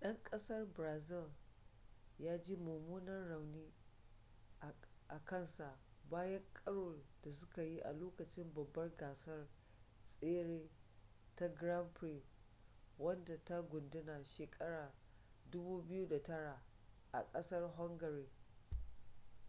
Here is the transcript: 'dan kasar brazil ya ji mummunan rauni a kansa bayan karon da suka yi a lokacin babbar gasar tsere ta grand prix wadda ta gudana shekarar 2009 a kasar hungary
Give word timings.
'dan 0.00 0.16
kasar 0.24 0.64
brazil 0.66 1.24
ya 2.18 2.40
ji 2.40 2.56
mummunan 2.56 3.28
rauni 3.28 3.66
a 5.08 5.18
kansa 5.24 5.78
bayan 6.10 6.42
karon 6.52 7.02
da 7.22 7.32
suka 7.32 7.62
yi 7.62 7.80
a 7.80 7.92
lokacin 7.92 8.54
babbar 8.54 8.96
gasar 8.96 9.48
tsere 10.20 10.70
ta 11.36 11.48
grand 11.48 11.94
prix 11.94 12.24
wadda 12.98 13.44
ta 13.44 13.62
gudana 13.62 14.24
shekarar 14.24 14.94
2009 15.50 16.62
a 17.12 17.22
kasar 17.32 17.70
hungary 17.76 18.30